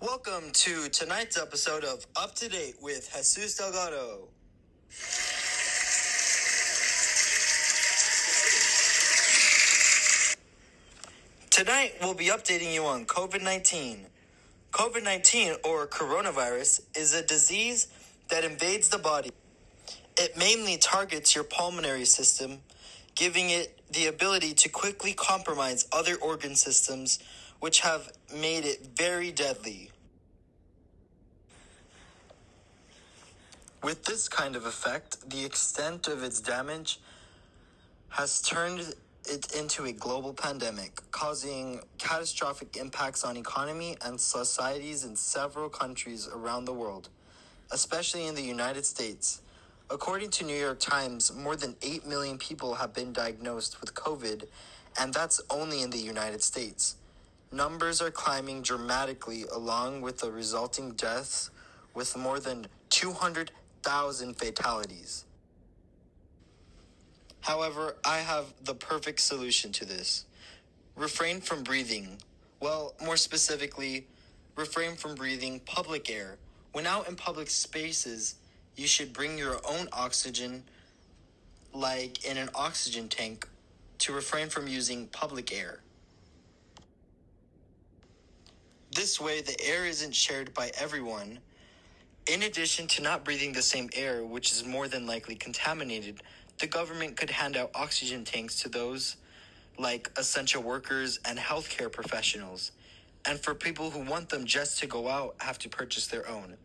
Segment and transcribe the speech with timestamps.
[0.00, 4.28] Welcome to tonight's episode of Up to Date with Jesus Delgado.
[11.48, 14.04] Tonight, we'll be updating you on COVID 19.
[14.72, 17.88] COVID 19, or coronavirus, is a disease
[18.28, 19.30] that invades the body.
[20.18, 22.58] It mainly targets your pulmonary system,
[23.14, 27.18] giving it the ability to quickly compromise other organ systems,
[27.60, 29.90] which have made it very deadly.
[33.82, 36.98] With this kind of effect, the extent of its damage
[38.08, 38.94] has turned
[39.28, 46.28] it into a global pandemic, causing catastrophic impacts on economy and societies in several countries
[46.32, 47.08] around the world,
[47.70, 49.42] especially in the United States.
[49.90, 54.46] According to New York Times, more than 8 million people have been diagnosed with COVID,
[54.98, 56.96] and that's only in the United States.
[57.52, 61.50] Numbers are climbing dramatically along with the resulting deaths
[61.94, 65.24] with more than 200,000 fatalities.
[67.40, 70.24] However, I have the perfect solution to this.
[70.96, 72.18] Refrain from breathing.
[72.58, 74.08] Well, more specifically,
[74.56, 76.38] refrain from breathing public air.
[76.72, 78.34] When out in public spaces,
[78.74, 80.64] you should bring your own oxygen,
[81.72, 83.48] like in an oxygen tank,
[83.98, 85.80] to refrain from using public air.
[88.96, 91.40] This way, the air isn't shared by everyone.
[92.32, 96.22] In addition to not breathing the same air, which is more than likely contaminated,
[96.60, 99.16] the government could hand out oxygen tanks to those
[99.78, 102.72] like essential workers and healthcare professionals.
[103.26, 106.56] And for people who want them just to go out, have to purchase their own.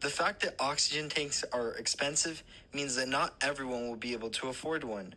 [0.00, 2.42] The fact that oxygen tanks are expensive
[2.74, 5.14] means that not everyone will be able to afford one,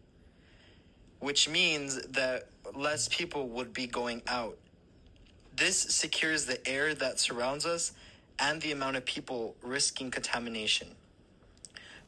[1.20, 4.60] which means that less people would be going out.
[5.56, 7.92] This secures the air that surrounds us
[8.40, 10.90] and the amount of people risking contamination.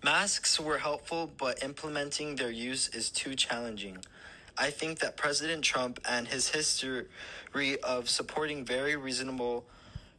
[0.04, 3.98] Masks were helpful, but implementing their use is too challenging.
[4.58, 7.06] I think that President Trump and his history
[7.84, 9.66] of supporting very reasonable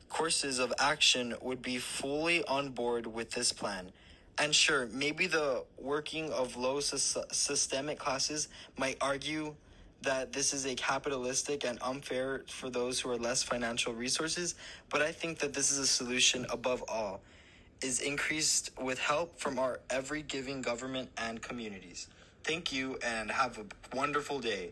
[0.08, 3.90] courses of action would be fully on board with this plan.
[4.38, 9.54] And sure, maybe the working of low sy- systemic classes might argue
[10.02, 14.54] that this is a capitalistic and unfair for those who are less financial resources,
[14.90, 17.20] but I think that this is a solution above all
[17.82, 22.08] is increased with help from our every giving government and communities.
[22.44, 24.70] Thank you and have a wonderful day.